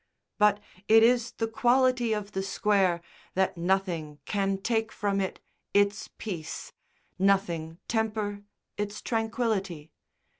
But 0.39 0.59
it 0.87 1.03
is 1.03 1.33
the 1.33 1.47
quality 1.47 2.11
of 2.11 2.31
the 2.31 2.41
Square 2.41 3.01
that 3.35 3.55
nothing 3.55 4.17
can 4.25 4.57
take 4.57 4.91
from 4.91 5.21
it 5.21 5.39
its 5.75 6.09
peace, 6.17 6.73
nothing 7.19 7.77
temper 7.87 8.41
its 8.77 8.99
tranquillity. 9.03 9.91